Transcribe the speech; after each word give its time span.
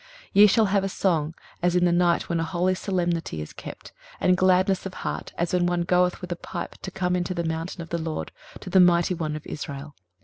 23:030:029 0.29 0.29
Ye 0.33 0.47
shall 0.47 0.65
have 0.65 0.83
a 0.83 0.89
song, 0.89 1.33
as 1.61 1.75
in 1.75 1.85
the 1.85 1.91
night 1.91 2.27
when 2.27 2.39
a 2.39 2.43
holy 2.43 2.73
solemnity 2.73 3.39
is 3.39 3.53
kept; 3.53 3.91
and 4.19 4.35
gladness 4.35 4.87
of 4.87 4.95
heart, 4.95 5.31
as 5.37 5.53
when 5.53 5.67
one 5.67 5.83
goeth 5.83 6.21
with 6.21 6.31
a 6.31 6.35
pipe 6.35 6.75
to 6.81 6.89
come 6.89 7.15
into 7.15 7.35
the 7.35 7.43
mountain 7.43 7.83
of 7.83 7.89
the 7.89 7.99
LORD, 7.99 8.31
to 8.61 8.71
the 8.71 8.79
mighty 8.79 9.13
One 9.13 9.35
of 9.35 9.45
Israel. 9.45 9.95